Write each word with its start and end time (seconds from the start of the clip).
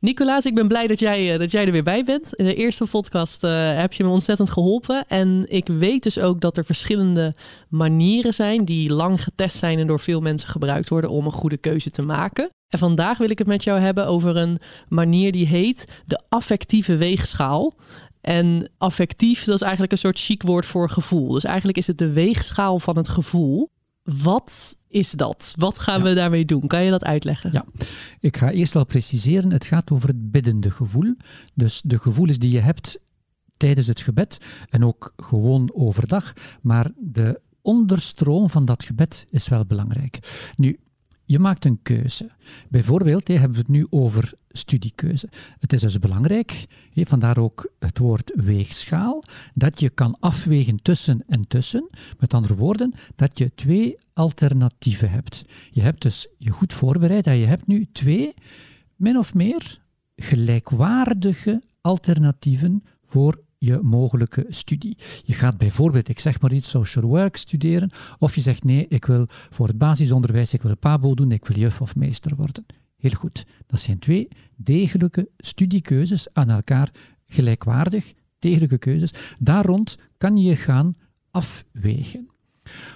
Nicolaas, 0.00 0.44
ik 0.44 0.54
ben 0.54 0.68
blij 0.68 0.86
dat 0.86 0.98
jij, 0.98 1.32
eh, 1.32 1.38
dat 1.38 1.50
jij 1.50 1.66
er 1.66 1.72
weer 1.72 1.82
bij 1.82 2.04
bent. 2.04 2.34
In 2.34 2.44
de 2.44 2.54
eerste 2.54 2.86
podcast 2.86 3.44
uh, 3.44 3.74
heb 3.76 3.92
je 3.92 4.04
me 4.04 4.10
ontzettend 4.10 4.50
geholpen. 4.50 5.06
En 5.06 5.44
ik 5.48 5.66
weet 5.66 6.02
dus 6.02 6.18
ook 6.18 6.40
dat 6.40 6.56
er 6.56 6.64
verschillende 6.64 7.34
manieren 7.68 8.34
zijn 8.34 8.64
die 8.64 8.92
lang 8.92 9.22
getest 9.22 9.56
zijn 9.56 9.78
en 9.78 9.86
door 9.86 10.00
veel 10.00 10.20
mensen 10.20 10.48
gebruikt 10.48 10.88
worden 10.88 11.10
om 11.10 11.24
een 11.24 11.32
goede 11.32 11.56
keuze 11.56 11.90
te 11.90 12.02
maken. 12.02 12.50
En 12.68 12.78
vandaag 12.78 13.18
wil 13.18 13.30
ik 13.30 13.38
het 13.38 13.46
met 13.46 13.64
jou 13.64 13.80
hebben 13.80 14.06
over 14.06 14.36
een 14.36 14.58
manier 14.88 15.32
die 15.32 15.46
heet 15.46 16.02
de 16.04 16.20
affectieve 16.28 16.96
weegschaal. 16.96 17.74
En 18.20 18.70
affectief, 18.78 19.44
dat 19.44 19.54
is 19.54 19.62
eigenlijk 19.62 19.92
een 19.92 19.98
soort 19.98 20.18
chic 20.18 20.42
woord 20.42 20.66
voor 20.66 20.90
gevoel. 20.90 21.32
Dus 21.32 21.44
eigenlijk 21.44 21.78
is 21.78 21.86
het 21.86 21.98
de 21.98 22.12
weegschaal 22.12 22.78
van 22.78 22.96
het 22.96 23.08
gevoel. 23.08 23.68
Wat 24.02 24.78
is 24.90 25.10
dat? 25.10 25.54
Wat 25.56 25.78
gaan 25.78 26.02
we 26.02 26.14
daarmee 26.14 26.44
doen? 26.44 26.66
Kan 26.66 26.82
je 26.82 26.90
dat 26.90 27.04
uitleggen? 27.04 27.52
Ja, 27.52 27.64
ik 28.20 28.36
ga 28.36 28.50
eerst 28.50 28.74
wel 28.74 28.84
preciseren. 28.84 29.50
Het 29.50 29.66
gaat 29.66 29.90
over 29.90 30.08
het 30.08 30.30
biddende 30.30 30.70
gevoel. 30.70 31.14
Dus 31.54 31.82
de 31.84 31.98
gevoelens 31.98 32.38
die 32.38 32.50
je 32.50 32.60
hebt 32.60 32.98
tijdens 33.56 33.86
het 33.86 34.00
gebed 34.00 34.38
en 34.68 34.84
ook 34.84 35.12
gewoon 35.16 35.74
overdag. 35.74 36.32
Maar 36.62 36.90
de 36.96 37.40
onderstroom 37.62 38.50
van 38.50 38.64
dat 38.64 38.84
gebed 38.84 39.26
is 39.30 39.48
wel 39.48 39.66
belangrijk. 39.66 40.18
Nu, 40.56 40.78
je 41.30 41.38
maakt 41.38 41.64
een 41.64 41.82
keuze. 41.82 42.30
Bijvoorbeeld, 42.68 43.28
hebben 43.28 43.50
we 43.50 43.58
het 43.58 43.68
nu 43.68 43.86
over 43.90 44.32
studiekeuze. 44.48 45.28
Het 45.58 45.72
is 45.72 45.80
dus 45.80 45.98
belangrijk, 45.98 46.66
vandaar 46.94 47.38
ook 47.38 47.72
het 47.78 47.98
woord 47.98 48.32
weegschaal, 48.34 49.24
dat 49.52 49.80
je 49.80 49.90
kan 49.90 50.16
afwegen 50.20 50.82
tussen 50.82 51.24
en 51.26 51.46
tussen. 51.48 51.90
Met 52.18 52.34
andere 52.34 52.54
woorden, 52.54 52.94
dat 53.16 53.38
je 53.38 53.54
twee 53.54 53.98
alternatieven 54.12 55.10
hebt. 55.10 55.44
Je 55.70 55.80
hebt 55.80 56.02
dus 56.02 56.28
je 56.38 56.50
goed 56.50 56.72
voorbereid 56.72 57.26
en 57.26 57.36
je 57.36 57.46
hebt 57.46 57.66
nu 57.66 57.86
twee, 57.92 58.34
min 58.96 59.18
of 59.18 59.34
meer, 59.34 59.80
gelijkwaardige 60.16 61.62
alternatieven 61.80 62.82
voor 63.06 63.40
je 63.62 63.78
mogelijke 63.82 64.46
studie. 64.48 64.96
Je 65.24 65.32
gaat 65.32 65.58
bijvoorbeeld, 65.58 66.08
ik 66.08 66.18
zeg 66.18 66.40
maar 66.40 66.52
iets, 66.52 66.70
social 66.70 67.04
work 67.04 67.36
studeren, 67.36 67.90
of 68.18 68.34
je 68.34 68.40
zegt 68.40 68.64
nee, 68.64 68.86
ik 68.88 69.04
wil 69.04 69.26
voor 69.28 69.66
het 69.66 69.78
basisonderwijs, 69.78 70.54
ik 70.54 70.62
wil 70.62 70.76
PABO 70.76 71.14
doen, 71.14 71.32
ik 71.32 71.46
wil 71.46 71.58
juf 71.58 71.80
of 71.80 71.96
meester 71.96 72.36
worden. 72.36 72.66
Heel 72.96 73.10
goed. 73.10 73.44
Dat 73.66 73.80
zijn 73.80 73.98
twee 73.98 74.28
degelijke 74.56 75.28
studiekeuzes 75.36 76.32
aan 76.32 76.50
elkaar 76.50 76.90
gelijkwaardig, 77.26 78.12
degelijke 78.38 78.78
keuzes. 78.78 79.12
Daar 79.38 79.64
rond 79.64 79.96
kan 80.16 80.36
je 80.36 80.56
gaan 80.56 80.94
afwegen. 81.30 82.28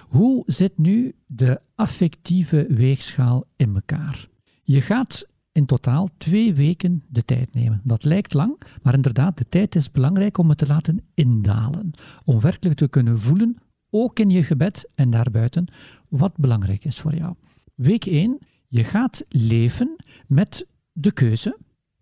Hoe 0.07 0.43
zit 0.45 0.77
nu 0.77 1.15
de 1.25 1.61
affectieve 1.75 2.65
weegschaal 2.69 3.45
in 3.55 3.75
elkaar? 3.75 4.27
Je 4.63 4.81
gaat 4.81 5.27
in 5.55 5.65
totaal 5.65 6.09
twee 6.17 6.53
weken 6.53 7.03
de 7.07 7.25
tijd 7.25 7.53
nemen. 7.53 7.81
Dat 7.83 8.03
lijkt 8.03 8.33
lang, 8.33 8.61
maar 8.81 8.93
inderdaad, 8.93 9.37
de 9.37 9.49
tijd 9.49 9.75
is 9.75 9.91
belangrijk 9.91 10.37
om 10.37 10.49
het 10.49 10.57
te 10.57 10.67
laten 10.67 11.01
indalen. 11.13 11.91
Om 12.25 12.39
werkelijk 12.39 12.77
te 12.77 12.87
kunnen 12.87 13.19
voelen, 13.19 13.57
ook 13.89 14.19
in 14.19 14.29
je 14.29 14.43
gebed 14.43 14.91
en 14.95 15.09
daarbuiten, 15.09 15.67
wat 16.09 16.37
belangrijk 16.37 16.85
is 16.85 16.99
voor 16.99 17.15
jou. 17.15 17.35
Week 17.75 18.05
1, 18.05 18.39
je 18.67 18.83
gaat 18.83 19.25
leven 19.29 19.95
met 20.27 20.67
de 20.91 21.11
keuze. 21.11 21.57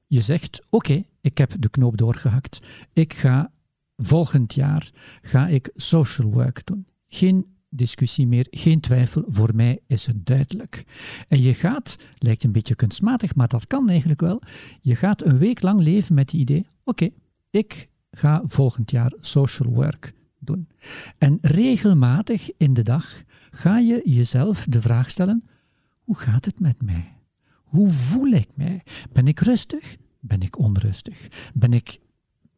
Je 0.07 0.21
zegt, 0.21 0.61
oké, 0.69 1.03
ik 1.21 1.37
heb 1.37 1.53
de 1.59 1.69
knoop 1.69 1.97
doorgehakt. 1.97 2.67
Ik 2.93 3.13
ga 3.13 3.51
volgend 3.97 4.53
jaar 4.53 4.91
ga 5.21 5.47
ik 5.47 5.69
social 5.73 6.31
work 6.31 6.65
doen. 6.65 6.87
Geen 7.05 7.52
discussie 7.75 8.27
meer, 8.27 8.47
geen 8.49 8.79
twijfel, 8.79 9.23
voor 9.27 9.55
mij 9.55 9.79
is 9.87 10.05
het 10.05 10.25
duidelijk. 10.25 10.83
En 11.27 11.41
je 11.41 11.53
gaat, 11.53 11.95
lijkt 12.17 12.43
een 12.43 12.51
beetje 12.51 12.75
kunstmatig, 12.75 13.35
maar 13.35 13.47
dat 13.47 13.67
kan 13.67 13.89
eigenlijk 13.89 14.21
wel, 14.21 14.41
je 14.81 14.95
gaat 14.95 15.25
een 15.25 15.37
week 15.37 15.61
lang 15.61 15.81
leven 15.81 16.15
met 16.15 16.31
het 16.31 16.41
idee, 16.41 16.67
oké, 16.83 17.09
ik 17.49 17.89
ga 18.11 18.41
volgend 18.45 18.91
jaar 18.91 19.13
social 19.17 19.73
work 19.73 20.13
doen. 20.39 20.67
En 21.17 21.37
regelmatig 21.41 22.49
in 22.57 22.73
de 22.73 22.83
dag 22.83 23.23
ga 23.51 23.79
je 23.79 24.01
jezelf 24.05 24.65
de 24.69 24.81
vraag 24.81 25.11
stellen, 25.11 25.43
hoe 26.03 26.17
gaat 26.17 26.45
het 26.45 26.59
met 26.59 26.81
mij? 26.81 27.17
Hoe 27.63 27.89
voel 27.89 28.27
ik 28.31 28.47
mij? 28.55 28.83
Ben 29.11 29.27
ik 29.27 29.39
rustig? 29.39 29.95
Ben 30.19 30.41
ik 30.41 30.59
onrustig? 30.59 31.27
Ben 31.53 31.73
ik 31.73 31.99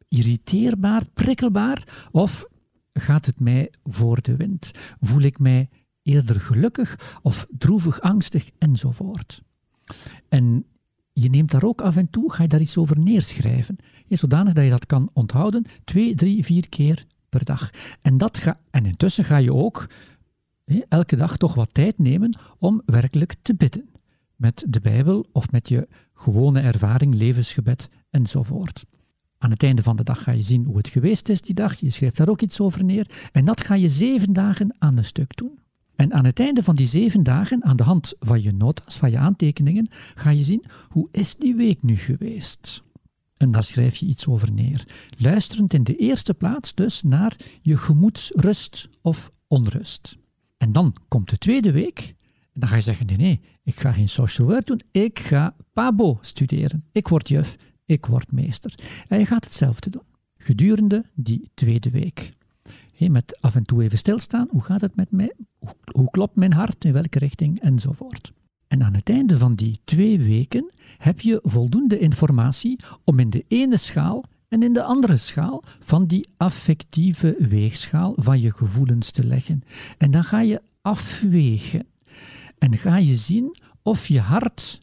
irriteerbaar, 0.08 1.04
prikkelbaar? 1.14 2.08
Of 2.12 2.46
gaat 3.00 3.26
het 3.26 3.40
mij 3.40 3.72
voor 3.84 4.22
de 4.22 4.36
wind? 4.36 4.72
Voel 5.00 5.22
ik 5.22 5.40
mij 5.40 5.70
eerder 6.02 6.42
gelukkig 6.42 7.20
of 7.22 7.48
droevig, 7.58 8.02
angstig 8.02 8.52
enzovoort? 8.58 9.42
En 10.30 10.66
je 11.14 11.30
neemt 11.30 11.52
daar 11.52 11.64
ook 11.64 11.82
af 11.82 11.96
en 11.96 12.10
toe, 12.10 12.34
ga 12.34 12.44
je 12.44 12.50
daar 12.50 12.62
iets 12.62 12.78
over 12.78 13.00
neerschrijven. 13.00 13.76
zodanig 14.10 14.54
dat 14.54 14.64
je 14.64 14.70
dat 14.70 14.86
kan 14.86 15.10
onthouden, 15.14 15.66
twee, 15.84 16.16
drie, 16.16 16.44
vier 16.44 16.70
keer 16.70 17.04
per 17.30 17.46
dag. 17.46 17.70
En, 18.02 18.18
dat 18.18 18.38
ga, 18.38 18.60
en 18.72 18.86
intussen 18.86 19.24
ga 19.24 19.38
je 19.38 19.54
ook 19.54 19.88
elke 20.88 21.16
dag 21.16 21.38
toch 21.38 21.56
wat 21.56 21.74
tijd 21.74 21.98
nemen 21.98 22.38
om 22.58 22.82
werkelijk 22.86 23.36
te 23.42 23.56
bidden. 23.56 23.90
Met 24.36 24.66
de 24.70 24.80
Bijbel 24.80 25.26
of 25.32 25.52
met 25.52 25.70
je 25.70 25.88
gewone 26.14 26.60
ervaring, 26.60 27.16
levensgebed 27.16 27.90
enzovoort. 28.10 28.86
Aan 29.38 29.50
het 29.50 29.64
einde 29.64 29.84
van 29.84 29.96
de 29.96 30.04
dag 30.04 30.24
ga 30.24 30.32
je 30.32 30.42
zien 30.42 30.66
hoe 30.66 30.78
het 30.78 30.88
geweest 30.88 31.30
is 31.30 31.42
die 31.42 31.56
dag. 31.56 31.80
Je 31.80 31.90
schrijft 31.90 32.18
daar 32.18 32.30
ook 32.30 32.42
iets 32.42 32.60
over 32.60 32.84
neer. 32.84 33.30
En 33.32 33.46
dat 33.46 33.62
ga 33.62 33.74
je 33.74 33.90
zeven 33.90 34.34
dagen 34.34 34.76
aan 34.80 34.98
een 34.98 35.06
stuk 35.06 35.38
doen. 35.38 35.60
En 35.96 36.14
aan 36.14 36.26
het 36.26 36.40
einde 36.40 36.64
van 36.64 36.76
die 36.76 36.88
zeven 36.88 37.24
dagen, 37.24 37.64
aan 37.64 37.76
de 37.76 37.84
hand 37.84 38.14
van 38.20 38.42
je 38.42 38.52
notas, 38.52 38.98
van 38.98 39.12
je 39.12 39.18
aantekeningen, 39.18 39.88
ga 40.16 40.30
je 40.30 40.44
zien 40.44 40.66
hoe 40.90 41.08
is 41.12 41.36
die 41.36 41.56
week 41.56 41.84
nu 41.84 41.98
geweest. 41.98 42.84
En 43.38 43.52
daar 43.52 43.64
schrijf 43.64 43.96
je 43.96 44.06
iets 44.06 44.28
over 44.28 44.52
neer. 44.52 44.84
Luisterend 45.18 45.74
in 45.74 45.84
de 45.84 45.96
eerste 45.96 46.34
plaats 46.34 46.74
dus 46.74 47.04
naar 47.04 47.36
je 47.62 47.78
gemoedsrust 47.78 48.90
of 49.02 49.32
onrust. 49.48 50.18
En 50.58 50.72
dan 50.72 50.96
komt 51.08 51.30
de 51.30 51.38
tweede 51.38 51.72
week. 51.72 52.16
En 52.54 52.60
dan 52.60 52.70
ga 52.70 52.76
je 52.76 52.82
zeggen, 52.82 53.06
nee, 53.06 53.18
nee, 53.18 53.42
ik 53.64 53.80
ga 53.80 53.92
geen 53.92 54.10
social 54.10 54.48
work 54.48 54.66
doen. 54.66 54.82
Ik 54.92 55.20
ga 55.20 55.56
PABO 55.74 56.18
studeren. 56.22 56.84
Ik 56.92 57.08
word 57.08 57.28
juf 57.28 57.58
ik 57.86 58.06
word 58.06 58.32
meester. 58.32 58.76
En 59.08 59.20
je 59.20 59.26
gaat 59.26 59.44
hetzelfde 59.44 59.90
doen. 59.90 60.04
Gedurende 60.38 61.06
die 61.14 61.50
tweede 61.54 61.90
week. 61.90 62.30
met 62.98 63.38
af 63.42 63.56
en 63.56 63.64
toe 63.64 63.84
even 63.84 63.98
stilstaan. 63.98 64.48
Hoe 64.50 64.64
gaat 64.64 64.82
het 64.82 64.96
met 64.96 65.12
mij? 65.12 65.34
Hoe, 65.92 66.10
klopt 66.10 66.36
mijn 66.36 66.54
hart? 66.54 66.86
In 66.86 66.94
welke 66.94 67.20
richting? 67.20 67.60
Enzovoort. 67.60 68.32
En 68.68 68.84
aan 68.84 68.94
het 68.94 69.10
einde 69.10 69.38
van 69.38 69.56
die 69.56 69.80
twee 69.84 70.20
weken 70.20 70.72
heb 70.98 71.22
je 71.22 71.40
voldoende 71.44 72.00
informatie 72.00 72.80
om 73.04 73.20
in 73.20 73.30
de 73.30 73.46
ene 73.48 73.78
schaal 73.78 74.24
en 74.48 74.64
in 74.64 74.74
de 74.74 74.84
andere 74.84 75.18
schaal 75.18 75.64
van 75.80 76.06
die 76.06 76.28
affectieve 76.38 77.36
weegschaal 77.40 78.14
van 78.18 78.42
je 78.42 78.52
gevoelens 78.52 79.12
te 79.12 79.26
leggen. 79.26 79.64
En 79.98 80.12
dan 80.12 80.24
ga 80.24 80.40
je 80.40 80.62
afwegen. 80.82 81.88
En 82.58 82.78
ga 82.78 82.98
je 82.98 83.16
zien 83.16 83.58
of 83.84 84.08
je 84.08 84.20
hart 84.20 84.82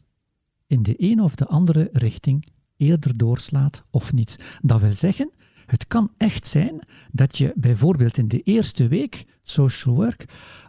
in 0.67 0.83
de 0.83 0.95
een 0.97 1.21
of 1.21 1.35
de 1.35 1.45
andere 1.45 1.89
richting 1.91 2.45
eerder 2.77 3.17
doorslaat 3.17 3.83
of 3.91 4.13
niet. 4.13 4.57
Dat 4.61 4.81
wil 4.81 4.93
zeggen, 4.93 5.31
het 5.65 5.87
kan 5.87 6.11
echt 6.17 6.47
zijn 6.47 6.79
dat 7.11 7.37
je 7.37 7.53
bijvoorbeeld 7.55 8.17
in 8.17 8.27
de 8.27 8.41
eerste 8.41 8.87
week 8.87 9.25
social 9.43 9.95
work 9.95 10.25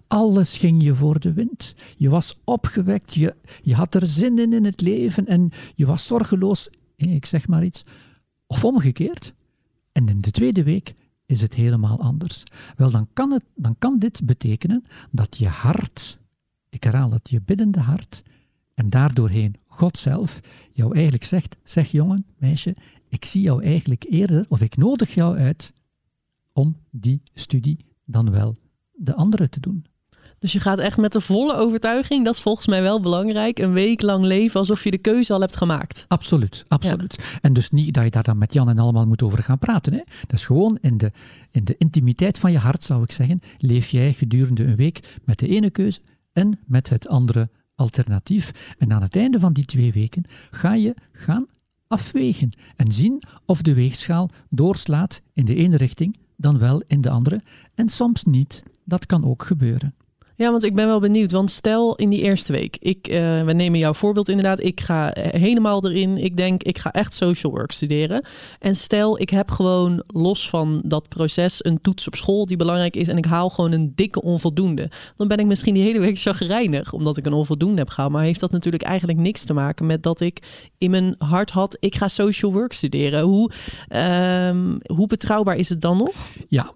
alles 0.06 0.59
ging 0.59 0.82
je 0.82 0.94
voor 0.94 1.20
de 1.20 1.32
wind. 1.32 1.75
Je 1.97 2.09
was 2.09 2.41
opgewekt, 2.44 3.15
je, 3.15 3.34
je 3.62 3.75
had 3.75 3.94
er 3.94 4.06
zin 4.06 4.38
in 4.38 4.53
in 4.53 4.65
het 4.65 4.81
leven 4.81 5.26
en 5.26 5.50
je 5.75 5.87
was 5.87 6.06
zorgeloos, 6.06 6.69
ik 6.97 7.26
zeg 7.26 7.48
maar 7.48 7.65
iets. 7.65 7.84
Of 8.47 8.65
omgekeerd. 8.65 9.34
En 9.92 10.09
in 10.09 10.21
de 10.21 10.31
tweede 10.31 10.62
week 10.62 10.94
is 11.26 11.41
het 11.41 11.54
helemaal 11.54 12.00
anders. 12.00 12.42
Wel, 12.76 12.91
dan 12.91 13.09
kan, 13.12 13.32
het, 13.32 13.44
dan 13.54 13.76
kan 13.78 13.98
dit 13.98 14.26
betekenen 14.26 14.84
dat 15.10 15.36
je 15.36 15.48
hart, 15.48 16.19
ik 16.69 16.84
herhaal 16.84 17.10
het, 17.10 17.31
je 17.31 17.41
biddende 17.44 17.81
hart, 17.81 18.22
en 18.75 18.91
daardoorheen 18.91 19.55
God 19.67 19.99
zelf 19.99 20.41
jou 20.71 20.95
eigenlijk 20.95 21.25
zegt, 21.25 21.57
zeg 21.62 21.91
jongen, 21.91 22.27
meisje, 22.39 22.77
ik 23.09 23.25
zie 23.25 23.43
jou 23.43 23.65
eigenlijk 23.65 24.04
eerder, 24.10 24.45
of 24.48 24.60
ik 24.60 24.77
nodig 24.77 25.15
jou 25.15 25.39
uit 25.39 25.72
om 26.53 26.77
die 26.91 27.22
studie 27.33 27.78
dan 28.04 28.31
wel 28.31 28.54
de 28.93 29.15
andere 29.15 29.48
te 29.48 29.60
doen. 29.60 29.87
Dus 30.39 30.53
je 30.53 30.60
gaat 30.60 30.78
echt 30.78 30.97
met 30.97 31.13
de 31.13 31.21
volle 31.21 31.57
overtuiging, 31.57 32.25
dat 32.25 32.34
is 32.34 32.41
volgens 32.41 32.66
mij 32.66 32.83
wel 32.83 33.01
belangrijk, 33.01 33.59
een 33.59 33.72
week 33.72 34.03
lang 34.03 34.25
leven 34.25 34.60
alsof 34.60 34.84
je 34.84 34.91
de 34.91 34.98
keuze 34.98 35.33
al 35.33 35.41
hebt 35.41 35.57
gemaakt. 35.57 36.04
Absoluut, 36.09 36.65
absoluut. 36.69 37.39
En 37.41 37.53
dus 37.53 37.71
niet 37.71 37.95
dat 37.95 38.04
je 38.04 38.10
daar 38.10 38.22
dan 38.22 38.39
met 38.39 38.53
Jan 38.53 38.69
en 38.69 38.78
allemaal 38.78 39.07
moet 39.07 39.22
over 39.22 39.43
gaan 39.43 39.59
praten. 39.59 39.93
Hè. 39.93 40.03
Dat 40.27 40.39
is 40.39 40.47
gewoon 40.47 40.78
in 40.81 40.98
de, 40.98 41.13
in 41.51 41.65
de 41.65 41.75
intimiteit 41.78 42.39
van 42.39 42.53
je 42.53 42.59
hart, 42.59 42.84
zou 42.84 43.03
ik 43.03 43.13
zeggen, 43.13 43.41
leef 43.59 43.91
jij 43.91 44.13
gedurende 44.13 44.65
een 44.65 44.77
week 44.77 45.19
met 45.25 45.39
de 45.39 45.48
ene 45.48 45.71
keuze 45.71 46.01
en 46.33 46.59
met 46.66 46.89
het 46.89 47.09
andere 47.09 47.51
alternatief. 47.74 48.74
En 48.78 48.92
aan 48.92 49.03
het 49.03 49.16
einde 49.16 49.41
van 49.41 49.53
die 49.53 49.65
twee 49.65 49.92
weken 49.92 50.24
ga 50.50 50.74
je 50.74 50.94
gaan 51.12 51.47
afwegen 51.86 52.50
en 52.76 52.92
zien 52.92 53.22
of 53.47 53.62
de 53.62 53.74
weegschaal 53.74 54.30
doorslaat 54.50 55.22
in 55.32 55.44
de 55.44 55.54
ene 55.54 55.76
richting 55.76 56.16
dan 56.36 56.59
wel 56.59 56.82
in 56.86 57.00
de 57.00 57.10
andere 57.10 57.42
en 57.74 57.88
soms 57.88 58.24
niet. 58.24 58.62
Dat 58.84 59.06
kan 59.06 59.24
ook 59.24 59.44
gebeuren. 59.44 59.94
Ja, 60.36 60.51
want 60.51 60.63
ik 60.65 60.75
ben 60.75 60.86
wel 60.86 61.01
benieuwd. 61.01 61.33
Want 61.33 61.51
stel 61.51 61.95
in 61.95 62.10
die 62.10 62.22
eerste 62.22 62.53
week, 62.53 62.77
ik, 62.81 63.09
uh, 63.09 63.45
we 63.45 63.53
nemen 63.53 63.78
jouw 63.78 63.95
voorbeeld 63.95 64.28
inderdaad. 64.28 64.63
Ik 64.63 64.81
ga 64.81 65.10
helemaal 65.15 65.86
erin. 65.86 66.16
Ik 66.16 66.36
denk, 66.36 66.63
ik 66.63 66.78
ga 66.78 66.92
echt 66.92 67.15
social 67.15 67.53
work 67.53 67.72
studeren. 67.72 68.25
En 68.59 68.77
stel, 68.77 69.21
ik 69.21 69.31
heb 69.31 69.51
gewoon 69.51 70.03
los 70.07 70.48
van 70.48 70.83
dat 70.84 71.09
proces 71.09 71.65
een 71.65 71.81
toets 71.81 72.07
op 72.07 72.15
school 72.15 72.47
die 72.47 72.57
belangrijk 72.57 72.97
is. 72.97 73.09
En 73.09 73.16
ik 73.16 73.25
haal 73.25 73.48
gewoon 73.48 73.72
een 73.72 73.92
dikke 73.95 74.22
onvoldoende. 74.22 74.91
Dan 75.16 75.28
ben 75.28 75.39
ik 75.39 75.47
misschien 75.47 75.75
die 75.75 75.83
hele 75.83 75.98
week 75.98 76.19
chagrijnig 76.19 76.92
omdat 76.92 77.16
ik 77.16 77.27
een 77.27 77.33
onvoldoende 77.33 77.78
heb 77.78 77.89
gehaald. 77.89 78.13
Maar 78.13 78.25
heeft 78.25 78.41
dat 78.41 78.51
natuurlijk 78.51 78.83
eigenlijk 78.83 79.19
niks 79.19 79.45
te 79.45 79.53
maken 79.53 79.86
met 79.86 80.03
dat 80.03 80.21
ik 80.21 80.42
in 80.78 80.91
mijn 80.91 81.15
hart 81.19 81.51
had, 81.51 81.77
ik 81.81 81.95
ga 81.95 82.09
social 82.09 82.53
work 82.53 82.72
studeren. 82.72 83.21
Hoe, 83.21 83.51
um, 84.48 84.78
hoe 84.95 85.07
betrouwbaar 85.07 85.57
is 85.57 85.69
het 85.69 85.81
dan 85.81 85.97
nog? 85.97 86.13
Ja, 86.48 86.72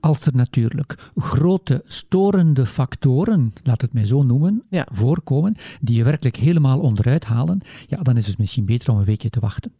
als 0.00 0.26
er 0.26 0.34
natuurlijk 0.34 1.10
grote 1.16 1.82
storende 1.86 2.66
factoren, 2.66 3.52
laat 3.62 3.80
het 3.80 3.92
mij 3.92 4.06
zo 4.06 4.22
noemen, 4.22 4.62
voorkomen, 4.70 5.56
die 5.80 5.96
je 5.96 6.04
werkelijk 6.04 6.36
helemaal 6.36 6.80
onderuit 6.80 7.24
halen, 7.24 7.60
ja, 7.86 8.02
dan 8.02 8.16
is 8.16 8.26
het 8.26 8.38
misschien 8.38 8.64
beter 8.64 8.90
om 8.92 8.98
een 8.98 9.04
weekje 9.04 9.30
te 9.30 9.40
wachten. 9.40 9.72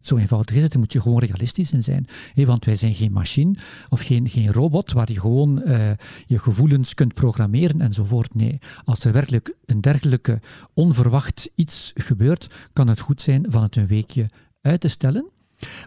Zo 0.00 0.16
eenvoudig 0.16 0.56
is 0.56 0.62
het, 0.62 0.70
daar 0.70 0.80
moet 0.80 0.92
je 0.92 1.00
gewoon 1.00 1.18
realistisch 1.18 1.72
in 1.72 1.82
zijn. 1.82 2.06
want 2.34 2.64
wij 2.64 2.76
zijn 2.76 2.94
geen 2.94 3.12
machine 3.12 3.54
of 3.88 4.00
geen, 4.00 4.28
geen 4.28 4.52
robot 4.52 4.92
waar 4.92 5.12
je 5.12 5.20
gewoon 5.20 5.62
uh, 5.64 5.90
je 6.26 6.38
gevoelens 6.38 6.94
kunt 6.94 7.14
programmeren 7.14 7.80
enzovoort. 7.80 8.34
Nee, 8.34 8.58
als 8.84 9.04
er 9.04 9.12
werkelijk 9.12 9.54
een 9.64 9.80
dergelijke 9.80 10.40
onverwacht 10.74 11.50
iets 11.54 11.90
gebeurt, 11.94 12.54
kan 12.72 12.88
het 12.88 13.00
goed 13.00 13.20
zijn 13.20 13.46
van 13.48 13.62
het 13.62 13.76
een 13.76 13.86
weekje 13.86 14.30
uit 14.60 14.80
te 14.80 14.88
stellen. 14.88 15.30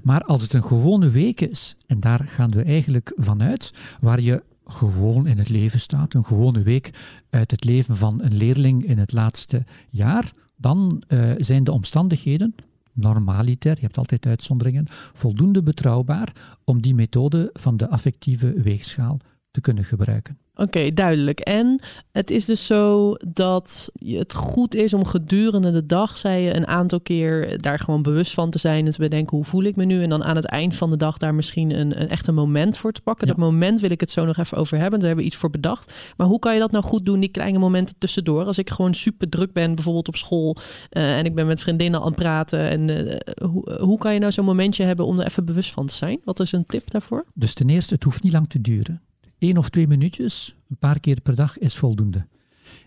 Maar 0.03 0.23
als 0.23 0.41
het 0.41 0.53
een 0.53 0.63
gewone 0.63 1.09
week 1.09 1.41
is, 1.41 1.75
en 1.87 1.99
daar 1.99 2.19
gaan 2.19 2.49
we 2.49 2.63
eigenlijk 2.63 3.11
vanuit, 3.15 3.73
waar 4.01 4.21
je 4.21 4.43
gewoon 4.65 5.27
in 5.27 5.37
het 5.37 5.49
leven 5.49 5.79
staat, 5.79 6.13
een 6.13 6.25
gewone 6.25 6.61
week 6.61 6.89
uit 7.29 7.51
het 7.51 7.63
leven 7.63 7.97
van 7.97 8.21
een 8.21 8.35
leerling 8.35 8.85
in 8.85 8.97
het 8.97 9.11
laatste 9.11 9.65
jaar, 9.89 10.31
dan 10.57 11.03
uh, 11.07 11.31
zijn 11.37 11.63
de 11.63 11.71
omstandigheden 11.71 12.55
normaliter, 12.93 13.75
je 13.75 13.81
hebt 13.81 13.97
altijd 13.97 14.25
uitzonderingen, 14.25 14.87
voldoende 15.13 15.63
betrouwbaar 15.63 16.57
om 16.63 16.81
die 16.81 16.95
methode 16.95 17.49
van 17.53 17.77
de 17.77 17.89
affectieve 17.89 18.61
weegschaal 18.61 19.19
te 19.53 19.61
kunnen 19.61 19.83
gebruiken. 19.83 20.37
Oké, 20.55 20.89
duidelijk. 20.89 21.39
En 21.39 21.83
het 22.11 22.31
is 22.31 22.45
dus 22.45 22.65
zo 22.65 23.13
dat 23.27 23.91
het 23.99 24.33
goed 24.33 24.75
is 24.75 24.93
om 24.93 25.05
gedurende 25.05 25.71
de 25.71 25.85
dag, 25.85 26.17
zei 26.17 26.43
je, 26.43 26.55
een 26.55 26.67
aantal 26.67 27.01
keer 27.01 27.61
daar 27.61 27.79
gewoon 27.79 28.01
bewust 28.01 28.33
van 28.33 28.49
te 28.49 28.59
zijn 28.59 28.85
en 28.85 28.91
te 28.91 28.99
bedenken 28.99 29.37
hoe 29.37 29.45
voel 29.45 29.63
ik 29.63 29.75
me 29.75 29.85
nu. 29.85 30.03
En 30.03 30.09
dan 30.09 30.23
aan 30.23 30.35
het 30.35 30.45
eind 30.45 30.75
van 30.75 30.89
de 30.89 30.97
dag 30.97 31.17
daar 31.17 31.35
misschien 31.35 31.79
een, 31.79 32.01
een 32.01 32.09
echt 32.09 32.27
een 32.27 32.33
moment 32.33 32.77
voor 32.77 32.91
te 32.91 33.01
pakken. 33.01 33.27
Dat 33.27 33.37
moment 33.37 33.79
wil 33.79 33.91
ik 33.91 33.99
het 33.99 34.11
zo 34.11 34.25
nog 34.25 34.37
even 34.37 34.57
over 34.57 34.77
hebben. 34.77 34.99
Daar 34.99 35.07
hebben 35.07 35.25
we 35.25 35.31
iets 35.31 35.39
voor 35.39 35.49
bedacht. 35.49 35.93
Maar 36.17 36.27
hoe 36.27 36.39
kan 36.39 36.53
je 36.53 36.59
dat 36.59 36.71
nou 36.71 36.83
goed 36.83 37.05
doen, 37.05 37.19
die 37.19 37.29
kleine 37.29 37.59
momenten 37.59 37.95
tussendoor? 37.97 38.45
Als 38.45 38.57
ik 38.57 38.69
gewoon 38.69 38.93
super 38.93 39.29
druk 39.29 39.53
ben, 39.53 39.75
bijvoorbeeld 39.75 40.07
op 40.07 40.15
school, 40.15 40.57
uh, 40.91 41.17
en 41.17 41.25
ik 41.25 41.35
ben 41.35 41.47
met 41.47 41.61
vriendinnen 41.61 41.99
aan 41.99 42.05
het 42.05 42.15
praten. 42.15 42.69
En 42.69 42.89
uh, 42.89 43.15
hoe, 43.49 43.77
hoe 43.79 43.97
kan 43.97 44.13
je 44.13 44.19
nou 44.19 44.31
zo'n 44.31 44.45
momentje 44.45 44.83
hebben 44.83 45.05
om 45.05 45.19
er 45.19 45.25
even 45.25 45.45
bewust 45.45 45.71
van 45.71 45.85
te 45.85 45.93
zijn? 45.93 46.21
Wat 46.23 46.39
is 46.39 46.51
een 46.51 46.65
tip 46.65 46.91
daarvoor? 46.91 47.25
Dus 47.33 47.53
ten 47.53 47.69
eerste, 47.69 47.93
het 47.93 48.03
hoeft 48.03 48.23
niet 48.23 48.33
lang 48.33 48.47
te 48.47 48.61
duren. 48.61 49.01
Eén 49.43 49.57
of 49.57 49.69
twee 49.69 49.87
minuutjes, 49.87 50.55
een 50.69 50.77
paar 50.77 50.99
keer 50.99 51.21
per 51.21 51.35
dag 51.35 51.57
is 51.57 51.75
voldoende. 51.75 52.27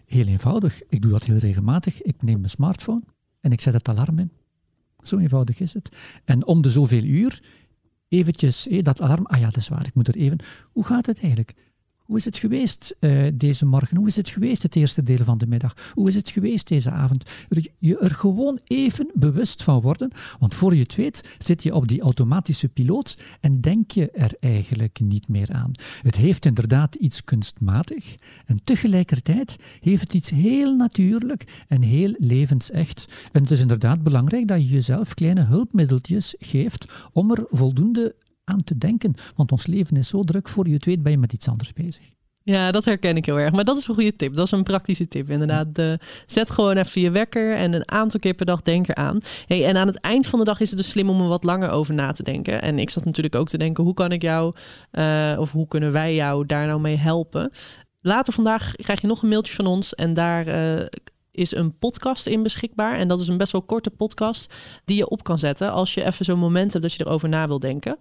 Heel 0.04 0.26
eenvoudig. 0.26 0.82
Ik 0.88 1.02
doe 1.02 1.10
dat 1.10 1.24
heel 1.24 1.36
regelmatig. 1.36 2.02
Ik 2.02 2.22
neem 2.22 2.38
mijn 2.38 2.50
smartphone 2.50 3.02
en 3.40 3.52
ik 3.52 3.60
zet 3.60 3.74
het 3.74 3.88
alarm 3.88 4.18
in. 4.18 4.32
Zo 5.02 5.18
eenvoudig 5.18 5.60
is 5.60 5.74
het. 5.74 5.96
En 6.24 6.46
om 6.46 6.62
de 6.62 6.70
zoveel 6.70 7.02
uur 7.02 7.42
eventjes 8.08 8.68
dat 8.80 9.00
alarm. 9.00 9.26
Ah 9.26 9.38
ja, 9.38 9.44
dat 9.44 9.56
is 9.56 9.68
waar. 9.68 9.86
Ik 9.86 9.94
moet 9.94 10.08
er 10.08 10.16
even. 10.16 10.38
Hoe 10.72 10.84
gaat 10.84 11.06
het 11.06 11.20
eigenlijk? 11.20 11.54
Hoe 12.06 12.16
is 12.16 12.24
het 12.24 12.38
geweest 12.38 12.96
uh, 13.00 13.26
deze 13.34 13.66
morgen? 13.66 13.96
Hoe 13.96 14.06
is 14.06 14.16
het 14.16 14.28
geweest 14.28 14.62
het 14.62 14.76
eerste 14.76 15.02
deel 15.02 15.24
van 15.24 15.38
de 15.38 15.46
middag? 15.46 15.74
Hoe 15.92 16.08
is 16.08 16.14
het 16.14 16.30
geweest 16.30 16.68
deze 16.68 16.90
avond? 16.90 17.30
Je 17.78 17.98
er 17.98 18.10
gewoon 18.10 18.60
even 18.64 19.10
bewust 19.14 19.62
van 19.62 19.80
worden, 19.80 20.10
want 20.38 20.54
voor 20.54 20.74
je 20.74 20.82
het 20.82 20.94
weet 20.94 21.36
zit 21.38 21.62
je 21.62 21.74
op 21.74 21.88
die 21.88 22.00
automatische 22.00 22.68
piloot 22.68 23.18
en 23.40 23.60
denk 23.60 23.90
je 23.90 24.10
er 24.10 24.34
eigenlijk 24.40 25.00
niet 25.00 25.28
meer 25.28 25.52
aan. 25.52 25.72
Het 26.02 26.16
heeft 26.16 26.44
inderdaad 26.44 26.94
iets 26.94 27.24
kunstmatig 27.24 28.14
en 28.46 28.64
tegelijkertijd 28.64 29.56
heeft 29.80 30.02
het 30.02 30.14
iets 30.14 30.30
heel 30.30 30.76
natuurlijk 30.76 31.64
en 31.68 31.82
heel 31.82 32.14
levensecht. 32.18 33.28
En 33.32 33.42
het 33.42 33.50
is 33.50 33.60
inderdaad 33.60 34.02
belangrijk 34.02 34.48
dat 34.48 34.58
je 34.58 34.74
jezelf 34.74 35.14
kleine 35.14 35.42
hulpmiddeltjes 35.42 36.34
geeft 36.38 36.86
om 37.12 37.30
er 37.30 37.46
voldoende 37.50 38.14
aan 38.46 38.64
te 38.64 38.78
denken. 38.78 39.14
Want 39.34 39.52
ons 39.52 39.66
leven 39.66 39.96
is 39.96 40.08
zo 40.08 40.22
druk, 40.22 40.48
voor 40.48 40.68
je 40.68 40.74
het 40.74 40.84
weet 40.84 41.02
ben 41.02 41.12
je 41.12 41.18
met 41.18 41.32
iets 41.32 41.48
anders 41.48 41.72
bezig. 41.72 42.14
Ja, 42.42 42.70
dat 42.70 42.84
herken 42.84 43.16
ik 43.16 43.26
heel 43.26 43.38
erg. 43.38 43.52
Maar 43.52 43.64
dat 43.64 43.76
is 43.76 43.86
een 43.86 43.94
goede 43.94 44.16
tip. 44.16 44.34
Dat 44.34 44.44
is 44.46 44.50
een 44.50 44.62
praktische 44.62 45.08
tip, 45.08 45.30
inderdaad. 45.30 45.74
De, 45.74 45.98
zet 46.26 46.50
gewoon 46.50 46.76
even 46.76 47.00
je 47.00 47.10
wekker 47.10 47.54
en 47.54 47.72
een 47.72 47.90
aantal 47.90 48.20
keer 48.20 48.34
per 48.34 48.46
dag 48.46 48.62
denk 48.62 48.88
eraan. 48.88 49.18
Hey, 49.46 49.66
en 49.66 49.76
aan 49.76 49.86
het 49.86 50.00
eind 50.00 50.26
van 50.26 50.38
de 50.38 50.44
dag 50.44 50.60
is 50.60 50.68
het 50.68 50.78
dus 50.78 50.90
slim 50.90 51.10
om 51.10 51.20
er 51.20 51.28
wat 51.28 51.44
langer 51.44 51.70
over 51.70 51.94
na 51.94 52.12
te 52.12 52.22
denken. 52.22 52.62
En 52.62 52.78
ik 52.78 52.90
zat 52.90 53.04
natuurlijk 53.04 53.34
ook 53.34 53.48
te 53.48 53.58
denken, 53.58 53.84
hoe 53.84 53.94
kan 53.94 54.12
ik 54.12 54.22
jou, 54.22 54.54
uh, 54.92 55.36
of 55.38 55.52
hoe 55.52 55.68
kunnen 55.68 55.92
wij 55.92 56.14
jou 56.14 56.46
daar 56.46 56.66
nou 56.66 56.80
mee 56.80 56.96
helpen? 56.96 57.50
Later 58.00 58.32
vandaag 58.32 58.72
krijg 58.72 59.00
je 59.00 59.06
nog 59.06 59.22
een 59.22 59.28
mailtje 59.28 59.54
van 59.54 59.66
ons 59.66 59.94
en 59.94 60.12
daar... 60.12 60.48
Uh, 60.48 60.86
is 61.30 61.54
een 61.54 61.78
podcast 61.78 62.26
in 62.26 62.42
beschikbaar. 62.42 62.96
En 62.96 63.08
dat 63.08 63.20
is 63.20 63.28
een 63.28 63.36
best 63.36 63.52
wel 63.52 63.62
korte 63.62 63.90
podcast 63.90 64.54
die 64.84 64.96
je 64.96 65.08
op 65.08 65.24
kan 65.24 65.38
zetten 65.38 65.72
als 65.72 65.94
je 65.94 66.04
even 66.04 66.24
zo'n 66.24 66.38
moment 66.38 66.72
hebt 66.72 66.84
dat 66.84 66.94
je 66.94 67.04
erover 67.06 67.28
na 67.28 67.46
wil 67.46 67.58
denken. 67.58 67.98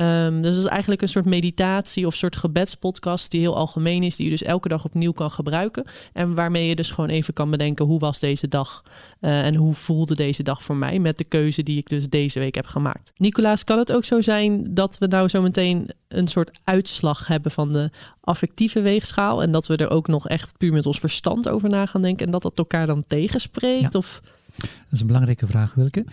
Um, 0.00 0.42
dus 0.42 0.54
dat 0.54 0.64
is 0.64 0.70
eigenlijk 0.70 1.02
een 1.02 1.08
soort 1.08 1.24
meditatie 1.24 2.06
of 2.06 2.14
soort 2.14 2.36
gebedspodcast 2.36 3.30
die 3.30 3.40
heel 3.40 3.56
algemeen 3.56 4.02
is, 4.02 4.16
die 4.16 4.24
je 4.24 4.30
dus 4.30 4.42
elke 4.42 4.68
dag 4.68 4.84
opnieuw 4.84 5.12
kan 5.12 5.30
gebruiken. 5.30 5.84
En 6.12 6.34
waarmee 6.34 6.68
je 6.68 6.74
dus 6.74 6.90
gewoon 6.90 7.10
even 7.10 7.34
kan 7.34 7.50
bedenken 7.50 7.84
hoe 7.84 7.98
was 7.98 8.20
deze 8.20 8.48
dag 8.48 8.82
uh, 9.20 9.46
en 9.46 9.54
hoe 9.54 9.74
voelde 9.74 10.14
deze 10.14 10.42
dag 10.42 10.62
voor 10.62 10.76
mij 10.76 10.98
met 10.98 11.16
de 11.16 11.24
keuze 11.24 11.62
die 11.62 11.78
ik 11.78 11.88
dus 11.88 12.08
deze 12.08 12.38
week 12.38 12.54
heb 12.54 12.66
gemaakt. 12.66 13.12
Nicolaas, 13.16 13.64
kan 13.64 13.78
het 13.78 13.92
ook 13.92 14.04
zo 14.04 14.20
zijn 14.20 14.74
dat 14.74 14.98
we 14.98 15.06
nou 15.06 15.28
zo 15.28 15.42
meteen 15.42 15.90
een 16.08 16.28
soort 16.28 16.58
uitslag 16.64 17.26
hebben 17.26 17.50
van 17.50 17.72
de 17.72 17.90
affectieve 18.20 18.80
weegschaal 18.80 19.42
en 19.42 19.52
dat 19.52 19.66
we 19.66 19.76
er 19.76 19.90
ook 19.90 20.08
nog 20.08 20.28
echt 20.28 20.58
puur 20.58 20.72
met 20.72 20.86
ons 20.86 20.98
verstand 20.98 21.48
over 21.48 21.68
na 21.68 21.86
gaan 21.86 22.02
denken 22.02 22.26
en 22.26 22.32
dat 22.32 22.42
dat 22.42 22.58
elkaar 22.58 22.86
dan 22.86 23.04
tegenspreekt? 23.06 23.92
Ja. 23.92 23.98
Of... 23.98 24.20
Dat 24.56 24.90
is 24.90 25.00
een 25.00 25.06
belangrijke 25.06 25.46
vraag, 25.46 25.74
Wilke. 25.74 26.04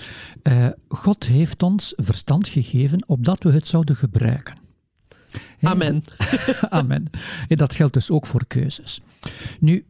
Uh, 0.44 0.68
God 0.88 1.26
heeft 1.26 1.64
ons 1.64 1.94
verstand 1.96 2.48
gegeven 2.48 3.08
opdat 3.08 3.44
we 3.44 3.52
het 3.52 3.68
zouden 3.68 3.96
gebruiken. 3.96 4.56
Amen. 5.62 6.02
Amen. 6.70 7.10
En 7.48 7.58
dat 7.58 7.76
geldt 7.76 7.94
dus 7.94 8.10
ook 8.10 8.28
voor 8.28 8.46
keuzes. 8.48 9.02
Nu, 9.60 9.86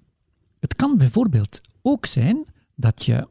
het 0.59 0.75
kan 0.75 0.97
bijvoorbeeld 0.97 1.61
ook 1.81 2.05
zijn 2.05 2.45
dat 2.75 3.05
je 3.05 3.27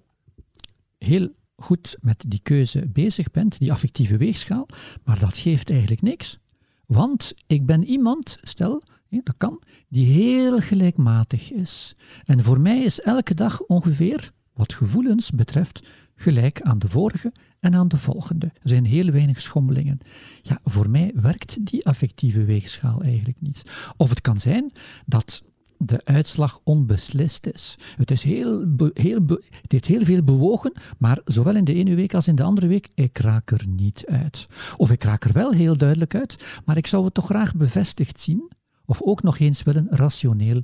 heel 0.98 1.28
goed 1.56 1.96
met 2.00 2.24
die 2.28 2.40
keuze 2.42 2.88
bezig 2.88 3.30
bent, 3.30 3.58
die 3.58 3.72
affectieve 3.72 4.16
weegschaal, 4.16 4.66
maar 5.04 5.18
dat 5.18 5.36
geeft 5.36 5.70
eigenlijk 5.70 6.02
niks. 6.02 6.38
Want 6.86 7.34
ik 7.46 7.66
ben 7.66 7.84
iemand, 7.84 8.38
stel, 8.40 8.82
dat 9.08 9.34
kan, 9.36 9.62
die 9.88 10.06
heel 10.06 10.58
gelijkmatig 10.58 11.52
is. 11.52 11.94
En 12.24 12.44
voor 12.44 12.60
mij 12.60 12.82
is 12.82 13.00
elke 13.00 13.34
dag 13.34 13.60
ongeveer 13.60 14.30
wat 14.60 14.74
gevoelens 14.74 15.30
betreft 15.30 15.82
gelijk 16.14 16.60
aan 16.60 16.78
de 16.78 16.88
vorige 16.88 17.32
en 17.60 17.74
aan 17.74 17.88
de 17.88 17.96
volgende. 17.96 18.46
Er 18.46 18.68
zijn 18.68 18.84
heel 18.84 19.10
weinig 19.10 19.40
schommelingen. 19.40 19.98
Ja, 20.42 20.58
voor 20.64 20.90
mij 20.90 21.12
werkt 21.14 21.66
die 21.66 21.86
affectieve 21.86 22.44
weegschaal 22.44 23.02
eigenlijk 23.02 23.40
niet. 23.40 23.62
Of 23.96 24.08
het 24.08 24.20
kan 24.20 24.40
zijn 24.40 24.72
dat 25.06 25.42
de 25.76 26.04
uitslag 26.04 26.60
onbeslist 26.64 27.46
is. 27.46 27.76
Het, 27.96 28.10
is 28.10 28.22
heel, 28.22 28.66
heel 28.92 29.20
het 29.60 29.72
heeft 29.72 29.86
heel 29.86 30.04
veel 30.04 30.22
bewogen, 30.22 30.72
maar 30.98 31.20
zowel 31.24 31.56
in 31.56 31.64
de 31.64 31.74
ene 31.74 31.94
week 31.94 32.14
als 32.14 32.28
in 32.28 32.36
de 32.36 32.42
andere 32.42 32.66
week, 32.66 32.88
ik 32.94 33.18
raak 33.18 33.50
er 33.50 33.64
niet 33.68 34.04
uit. 34.06 34.46
Of 34.76 34.90
ik 34.90 35.04
raak 35.04 35.24
er 35.24 35.32
wel 35.32 35.50
heel 35.50 35.76
duidelijk 35.76 36.14
uit, 36.14 36.60
maar 36.64 36.76
ik 36.76 36.86
zou 36.86 37.04
het 37.04 37.14
toch 37.14 37.24
graag 37.24 37.54
bevestigd 37.54 38.20
zien, 38.20 38.50
of 38.84 39.02
ook 39.02 39.22
nog 39.22 39.38
eens 39.38 39.62
willen 39.62 39.86
rationeel 39.90 40.62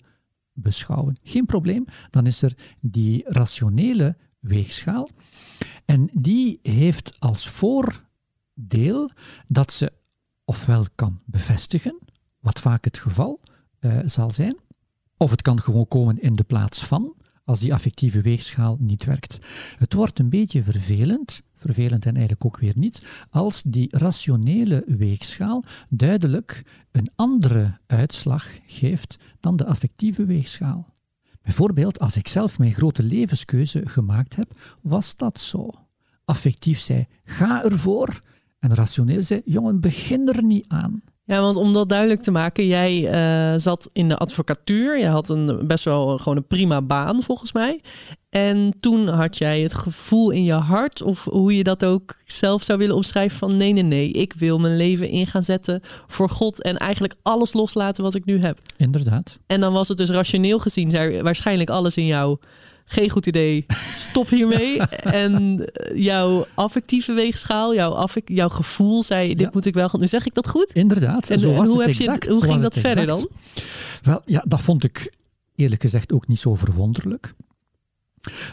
beschouwen. 0.56 1.18
Geen 1.22 1.46
probleem, 1.46 1.84
dan 2.10 2.26
is 2.26 2.42
er 2.42 2.56
die 2.80 3.25
rationele 3.26 4.16
weegschaal. 4.38 5.08
En 5.84 6.10
die 6.12 6.58
heeft 6.62 7.20
als 7.20 7.48
voordeel 7.48 9.10
dat 9.46 9.72
ze 9.72 9.92
ofwel 10.44 10.86
kan 10.94 11.20
bevestigen, 11.25 11.98
wat 12.40 12.60
vaak 12.60 12.84
het 12.84 12.98
geval 12.98 13.40
uh, 13.80 13.98
zal 14.04 14.30
zijn, 14.30 14.58
of 15.16 15.30
het 15.30 15.42
kan 15.42 15.60
gewoon 15.60 15.88
komen 15.88 16.20
in 16.20 16.34
de 16.34 16.44
plaats 16.44 16.84
van, 16.84 17.14
als 17.46 17.60
die 17.60 17.72
affectieve 17.72 18.20
weegschaal 18.20 18.76
niet 18.80 19.04
werkt. 19.04 19.38
Het 19.78 19.92
wordt 19.92 20.18
een 20.18 20.28
beetje 20.28 20.62
vervelend, 20.62 21.42
vervelend 21.54 22.06
en 22.06 22.14
eigenlijk 22.14 22.44
ook 22.44 22.58
weer 22.58 22.72
niet, 22.76 23.02
als 23.30 23.62
die 23.62 23.88
rationele 23.90 24.84
weegschaal 24.86 25.64
duidelijk 25.88 26.62
een 26.90 27.10
andere 27.14 27.78
uitslag 27.86 28.58
geeft 28.66 29.16
dan 29.40 29.56
de 29.56 29.66
affectieve 29.66 30.24
weegschaal. 30.24 30.94
Bijvoorbeeld, 31.42 31.98
als 31.98 32.16
ik 32.16 32.28
zelf 32.28 32.58
mijn 32.58 32.74
grote 32.74 33.02
levenskeuze 33.02 33.88
gemaakt 33.88 34.36
heb, 34.36 34.60
was 34.82 35.16
dat 35.16 35.40
zo. 35.40 35.70
Affectief 36.24 36.78
zei, 36.78 37.06
ga 37.24 37.64
ervoor. 37.64 38.20
En 38.58 38.74
rationeel 38.74 39.22
zei, 39.22 39.40
jongen, 39.44 39.80
begin 39.80 40.28
er 40.28 40.42
niet 40.42 40.68
aan. 40.68 41.02
Ja, 41.26 41.40
want 41.40 41.56
om 41.56 41.73
dat 41.73 41.88
duidelijk 41.88 42.23
te 42.23 42.30
maken, 42.30 42.66
jij 42.66 43.02
uh, 43.02 43.59
zat 43.59 43.88
in 43.92 44.09
de 44.09 44.16
advocatuur. 44.16 44.99
Je 44.99 45.06
had 45.06 45.28
een 45.28 45.66
best 45.66 45.85
wel 45.85 46.18
gewoon 46.18 46.37
een 46.37 46.47
prima 46.47 46.83
baan 46.83 47.23
volgens 47.23 47.52
mij. 47.52 47.80
En 48.28 48.75
toen 48.80 49.09
had 49.09 49.38
jij 49.38 49.61
het 49.61 49.75
gevoel 49.75 50.30
in 50.30 50.45
je 50.45 50.52
hart, 50.52 51.02
of 51.02 51.25
hoe 51.25 51.56
je 51.56 51.62
dat 51.62 51.85
ook 51.85 52.16
zelf 52.26 52.62
zou 52.62 52.78
willen 52.78 52.95
omschrijven, 52.95 53.38
van 53.38 53.56
nee, 53.56 53.73
nee, 53.73 53.83
nee, 53.83 54.11
ik 54.11 54.33
wil 54.33 54.59
mijn 54.59 54.76
leven 54.76 55.09
in 55.09 55.26
gaan 55.26 55.45
zetten 55.45 55.80
voor 56.06 56.30
God 56.30 56.62
en 56.62 56.76
eigenlijk 56.76 57.14
alles 57.23 57.52
loslaten 57.52 58.02
wat 58.02 58.14
ik 58.14 58.25
nu 58.25 58.40
heb. 58.40 58.59
Inderdaad. 58.76 59.38
En 59.47 59.61
dan 59.61 59.73
was 59.73 59.88
het 59.88 59.97
dus 59.97 60.11
rationeel 60.11 60.59
gezien, 60.59 61.23
waarschijnlijk 61.23 61.71
alles 61.71 61.97
in 61.97 62.06
jou 62.06 62.38
geen 62.87 63.11
goed 63.11 63.26
idee, 63.26 63.64
stop 63.69 64.28
hiermee. 64.28 64.81
en 65.23 65.64
eh, 65.64 66.02
jouw 66.05 66.47
affectieve 66.55 67.12
weegschaal, 67.12 67.75
jouw, 67.75 67.93
affect, 67.93 68.28
jouw 68.28 68.49
gevoel 68.49 69.02
zei, 69.02 69.35
dit 69.35 69.55
moet 69.55 69.66
ik 69.66 69.75
wel 69.75 69.88
gaan. 69.88 70.00
Nu 70.00 70.07
zeg 70.07 70.26
ik 70.26 70.35
dat 70.35 70.49
goed? 70.49 70.71
Inderdaad, 70.73 71.31
en, 71.31 71.38
zo 71.38 71.55
was 71.55 71.69
hoe, 71.69 71.81
het 71.81 71.88
exact, 71.88 72.25
je, 72.25 72.31
hoe 72.31 72.43
ging 72.43 72.61
dat 72.61 72.78
verder 72.78 73.07
dan? 73.07 73.28
Wel, 74.02 74.23
ja, 74.25 74.45
dat 74.47 74.62
vond 74.62 74.85
ik 74.85 75.12
eerlijk 75.55 75.83
gezegd 75.83 76.12
ook 76.12 76.28
niet 76.28 76.38
zo 76.38 76.55
verwonderlijk. 76.55 77.35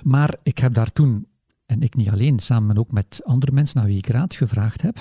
Maar 0.03 0.35
ik 0.43 0.57
heb 0.57 0.73
daar 0.73 0.91
toen, 0.91 1.27
en 1.65 1.81
ik 1.81 1.95
niet 1.95 2.09
alleen, 2.09 2.39
samen 2.39 2.77
ook 2.77 2.91
met 2.91 3.21
andere 3.23 3.51
mensen 3.51 3.77
naar 3.77 3.87
wie 3.87 3.97
ik 3.97 4.07
raad 4.07 4.35
gevraagd 4.35 4.81
heb, 4.81 4.97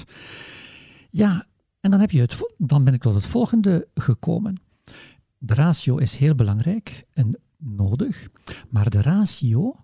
ja, 1.11 1.47
en 1.81 1.91
dan, 1.91 2.01
heb 2.01 2.11
je 2.11 2.21
het, 2.21 2.53
dan 2.59 2.85
ben 2.85 2.95
ik 2.95 3.01
tot 3.01 3.15
het 3.15 3.27
volgende 3.27 3.89
gekomen. 3.95 4.61
De 5.39 5.55
ratio 5.55 5.97
is 5.97 6.17
heel 6.17 6.35
belangrijk 6.35 7.07
en 7.12 7.37
nodig, 7.62 8.28
maar 8.69 8.90
de 8.90 9.02
ratio, 9.02 9.76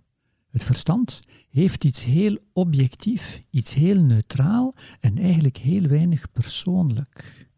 het 0.51 0.65
verstand, 0.65 1.21
heeft 1.51 1.85
iets 1.85 2.05
heel 2.05 2.39
objectief, 2.53 3.41
iets 3.51 3.75
heel 3.75 4.05
neutraal 4.05 4.75
en 5.01 5.19
eigenlijk 5.19 5.57
heel 5.57 5.87
weinig 5.87 6.33
persoonlijk. 6.33 7.49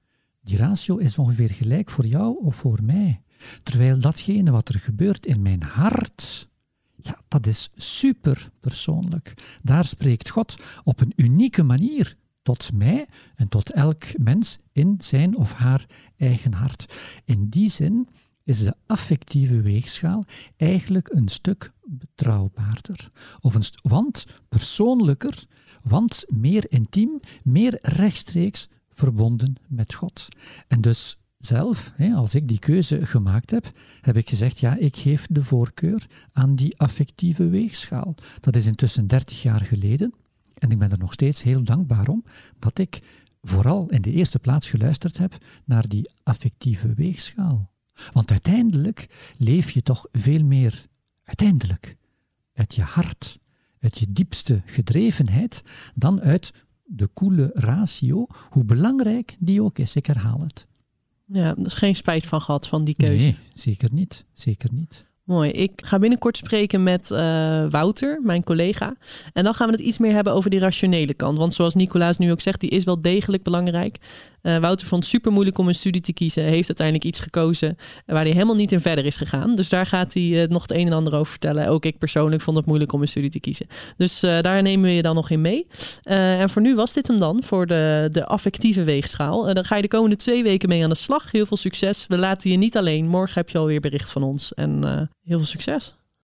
Die 0.41 0.57
ratio 0.57 0.97
is 0.97 1.19
ongeveer 1.19 1.50
gelijk 1.50 1.91
voor 1.91 2.07
jou 2.07 2.45
of 2.45 2.57
voor 2.57 2.79
mij. 2.83 3.23
Terwijl 3.62 4.00
datgene 4.00 4.50
wat 4.50 4.69
er 4.69 4.79
gebeurt 4.79 5.27
in 5.27 5.43
mijn 5.43 5.62
hart, 5.62 6.49
ja, 6.97 7.19
dat 7.29 7.47
is 7.47 7.71
super 7.75 8.50
persoonlijk. 8.61 9.59
Daar 9.62 9.85
spreekt 9.85 10.29
God 10.29 10.57
op 10.85 11.00
een 11.00 11.12
unieke 11.17 11.62
manier 11.62 12.17
tot 12.43 12.73
mij 12.73 13.07
en 13.35 13.49
tot 13.49 13.71
elk 13.71 14.19
mens 14.19 14.59
in 14.73 14.95
zijn 14.99 15.37
of 15.37 15.53
haar 15.53 15.87
eigen 16.17 16.53
hart. 16.53 16.95
In 17.25 17.49
die 17.49 17.71
zin 17.71 18.09
is 18.50 18.62
de 18.62 18.75
affectieve 18.87 19.61
weegschaal 19.61 20.25
eigenlijk 20.57 21.09
een 21.12 21.28
stuk 21.28 21.73
betrouwbaarder. 21.85 23.11
Of 23.40 23.54
een 23.54 23.62
want 23.83 24.26
persoonlijker, 24.49 25.45
want 25.83 26.25
meer 26.28 26.64
intiem, 26.69 27.21
meer 27.42 27.78
rechtstreeks 27.83 28.69
verbonden 28.90 29.57
met 29.69 29.95
God. 29.95 30.28
En 30.69 30.80
dus 30.80 31.16
zelf, 31.38 31.92
als 32.14 32.35
ik 32.35 32.49
die 32.49 32.59
keuze 32.59 33.07
gemaakt 33.07 33.50
heb, 33.50 33.73
heb 34.00 34.16
ik 34.16 34.28
gezegd, 34.28 34.59
ja, 34.59 34.76
ik 34.76 34.97
geef 34.97 35.26
de 35.30 35.45
voorkeur 35.45 36.07
aan 36.33 36.54
die 36.54 36.78
affectieve 36.78 37.49
weegschaal. 37.49 38.14
Dat 38.40 38.57
is 38.57 38.66
intussen 38.66 39.07
30 39.07 39.42
jaar 39.42 39.61
geleden. 39.61 40.14
En 40.59 40.71
ik 40.71 40.78
ben 40.78 40.90
er 40.90 40.99
nog 40.99 41.12
steeds 41.12 41.42
heel 41.42 41.62
dankbaar 41.62 42.09
om 42.09 42.25
dat 42.59 42.78
ik 42.78 43.00
vooral 43.42 43.88
in 43.88 44.02
de 44.02 44.12
eerste 44.12 44.38
plaats 44.38 44.71
geluisterd 44.71 45.19
heb 45.19 45.38
naar 45.64 45.88
die 45.88 46.11
affectieve 46.23 46.95
weegschaal. 46.95 47.71
Want 48.12 48.30
uiteindelijk 48.30 49.07
leef 49.38 49.71
je 49.71 49.83
toch 49.83 50.07
veel 50.12 50.45
meer, 50.45 50.87
uiteindelijk, 51.25 51.97
uit 52.54 52.75
je 52.75 52.83
hart, 52.83 53.38
uit 53.80 53.99
je 53.99 54.07
diepste 54.12 54.62
gedrevenheid, 54.64 55.62
dan 55.95 56.21
uit 56.21 56.52
de 56.85 57.07
koele 57.07 57.50
ratio, 57.54 58.26
hoe 58.50 58.64
belangrijk 58.64 59.37
die 59.38 59.62
ook 59.62 59.78
is. 59.78 59.97
Ik 59.97 60.07
herhaal 60.07 60.40
het. 60.40 60.66
Ja, 61.33 61.57
er 61.57 61.66
is 61.66 61.75
geen 61.75 61.95
spijt 61.95 62.26
van 62.26 62.40
gehad 62.40 62.66
van 62.66 62.85
die 62.85 62.95
keuze. 62.95 63.25
Nee, 63.25 63.37
zeker 63.52 63.88
niet. 63.92 64.25
Zeker 64.33 64.69
niet. 64.73 65.04
Mooi. 65.25 65.50
Ik 65.50 65.73
ga 65.85 65.99
binnenkort 65.99 66.37
spreken 66.37 66.83
met 66.83 67.11
uh, 67.11 67.19
Wouter, 67.71 68.21
mijn 68.23 68.45
collega. 68.45 68.97
En 69.33 69.45
dan 69.45 69.54
gaan 69.54 69.66
we 69.66 69.73
het 69.73 69.83
iets 69.83 69.99
meer 69.99 70.12
hebben 70.12 70.35
over 70.35 70.50
die 70.50 70.59
rationele 70.59 71.14
kant. 71.14 71.38
Want 71.38 71.54
zoals 71.54 71.75
Nicolaas 71.75 72.19
nu 72.19 72.30
ook 72.30 72.40
zegt, 72.40 72.61
die 72.61 72.71
is 72.71 72.85
wel 72.85 73.00
degelijk 73.00 73.42
belangrijk. 73.42 73.97
Uh, 74.43 74.57
Wouter 74.57 74.87
vond 74.87 75.03
het 75.03 75.13
super 75.13 75.33
moeilijk 75.33 75.59
om 75.59 75.69
een 75.69 75.75
studie 75.75 76.01
te 76.01 76.13
kiezen. 76.13 76.43
Heeft 76.43 76.69
uiteindelijk 76.69 77.07
iets 77.07 77.21
gekozen 77.21 77.77
waar 78.07 78.23
hij 78.23 78.33
helemaal 78.33 78.55
niet 78.55 78.73
in 78.73 78.81
verder 78.81 79.07
is 79.07 79.17
gegaan. 79.17 79.55
Dus 79.55 79.69
daar 79.69 79.87
gaat 79.87 80.15
hij 80.15 80.23
uh, 80.23 80.49
nog 80.49 80.63
het 80.63 80.71
een 80.71 80.87
en 80.87 80.93
ander 80.93 81.15
over 81.15 81.31
vertellen. 81.31 81.69
Ook 81.69 81.85
ik 81.85 81.99
persoonlijk 81.99 82.43
vond 82.43 82.57
het 82.57 82.67
moeilijk 82.67 82.93
om 82.93 83.01
een 83.01 83.09
studie 83.09 83.31
te 83.31 83.41
kiezen. 83.41 83.67
Dus 83.97 84.21
daar 84.21 84.63
nemen 84.63 84.89
we 84.89 84.95
je 84.95 85.03
dan 85.03 85.15
nog 85.15 85.31
in 85.31 85.41
mee. 85.41 85.67
en 86.03 86.51
voor 86.51 86.63
nu 86.63 86.75
was 86.75 86.93
dit 86.93 87.07
hem 87.07 87.19
dan, 87.19 87.43
voor 87.43 87.67
de, 87.67 88.09
de 88.11 88.27
affectieve 88.27 88.85
weegschaal. 88.85 89.55
dan 89.55 89.65
ga 89.65 89.77
je 89.77 89.83
de 89.83 89.89
komende 89.89 90.17
twee 90.17 90.43
weken 90.43 90.69
mee 90.69 90.83
aan 90.83 90.89
de 90.89 90.95
slag. 90.95 91.31
Heel 91.31 91.47
veel 91.47 91.57
succes. 91.57 92.05
We 92.09 92.19
laten 92.19 92.51
je 92.51 92.57
niet 92.57 92.77
alleen. 92.77 93.09
Morgen 93.09 93.35
heb 93.35 93.49
je 93.49 93.59
alweer 93.59 93.81
bericht 93.81 94.13
van 94.13 94.23
ons. 94.23 94.55
En 94.55 94.85
heel 95.25 95.39
veel 95.39 95.47
succes. 95.47 95.95